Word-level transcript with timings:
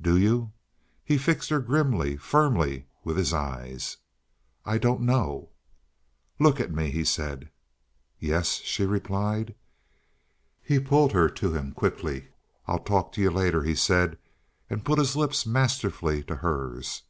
"Do 0.00 0.16
you?" 0.16 0.52
He 1.04 1.18
fixed 1.18 1.50
her 1.50 1.58
grimly, 1.58 2.16
firmly 2.16 2.86
with 3.02 3.16
his 3.16 3.32
eyes. 3.32 3.96
"I 4.64 4.78
don't 4.78 5.00
know." 5.00 5.48
"Look 6.38 6.60
at 6.60 6.70
me," 6.70 6.92
he 6.92 7.02
said. 7.02 7.50
"Yes," 8.20 8.58
she 8.62 8.86
replied. 8.86 9.56
He 10.62 10.78
pulled 10.78 11.10
her 11.10 11.28
to 11.28 11.52
him 11.54 11.72
quickly. 11.72 12.28
"I'll 12.68 12.84
talk 12.84 13.10
to 13.14 13.20
you 13.20 13.32
later," 13.32 13.64
he 13.64 13.74
said, 13.74 14.16
and 14.70 14.84
put 14.84 15.00
his 15.00 15.16
lips 15.16 15.44
masterfully 15.44 16.22
to 16.22 16.36
hers. 16.36 17.02